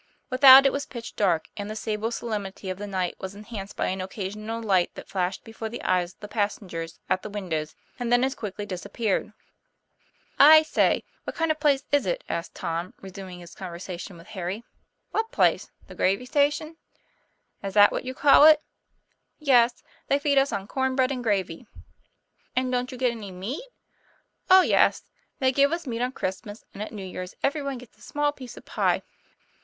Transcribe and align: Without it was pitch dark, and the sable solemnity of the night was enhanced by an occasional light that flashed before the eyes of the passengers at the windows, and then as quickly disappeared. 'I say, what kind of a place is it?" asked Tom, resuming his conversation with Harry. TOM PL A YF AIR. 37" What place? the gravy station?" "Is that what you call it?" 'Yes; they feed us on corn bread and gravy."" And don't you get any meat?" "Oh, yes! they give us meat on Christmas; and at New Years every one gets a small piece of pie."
Without 0.31 0.65
it 0.65 0.71
was 0.73 0.87
pitch 0.87 1.15
dark, 1.15 1.45
and 1.55 1.69
the 1.69 1.75
sable 1.75 2.09
solemnity 2.09 2.71
of 2.71 2.79
the 2.79 2.87
night 2.87 3.15
was 3.19 3.35
enhanced 3.35 3.75
by 3.77 3.85
an 3.89 4.01
occasional 4.01 4.59
light 4.59 4.89
that 4.95 5.07
flashed 5.07 5.43
before 5.43 5.69
the 5.69 5.83
eyes 5.83 6.13
of 6.15 6.19
the 6.21 6.27
passengers 6.27 6.97
at 7.07 7.21
the 7.21 7.29
windows, 7.29 7.75
and 7.99 8.11
then 8.11 8.23
as 8.23 8.33
quickly 8.33 8.65
disappeared. 8.65 9.31
'I 10.39 10.63
say, 10.63 11.03
what 11.23 11.35
kind 11.35 11.51
of 11.51 11.57
a 11.57 11.59
place 11.59 11.83
is 11.91 12.07
it?" 12.07 12.23
asked 12.27 12.55
Tom, 12.55 12.95
resuming 12.99 13.41
his 13.41 13.53
conversation 13.53 14.17
with 14.17 14.25
Harry. 14.29 14.61
TOM 14.61 14.63
PL 14.63 14.69
A 14.73 14.73
YF 14.73 14.79
AIR. 14.79 15.09
37" 15.11 15.11
What 15.51 15.59
place? 15.59 15.71
the 15.85 15.93
gravy 15.93 16.25
station?" 16.25 16.77
"Is 17.63 17.75
that 17.75 17.91
what 17.91 18.03
you 18.03 18.15
call 18.15 18.45
it?" 18.45 18.63
'Yes; 19.37 19.83
they 20.07 20.17
feed 20.17 20.39
us 20.39 20.51
on 20.51 20.65
corn 20.67 20.95
bread 20.95 21.11
and 21.11 21.23
gravy."" 21.23 21.67
And 22.55 22.71
don't 22.71 22.91
you 22.91 22.97
get 22.97 23.11
any 23.11 23.29
meat?" 23.29 23.65
"Oh, 24.49 24.61
yes! 24.61 25.03
they 25.37 25.51
give 25.51 25.71
us 25.71 25.85
meat 25.85 26.01
on 26.01 26.11
Christmas; 26.11 26.65
and 26.73 26.81
at 26.81 26.91
New 26.91 27.05
Years 27.05 27.35
every 27.43 27.61
one 27.61 27.77
gets 27.77 27.99
a 27.99 28.01
small 28.01 28.31
piece 28.31 28.57
of 28.57 28.65
pie." 28.65 29.03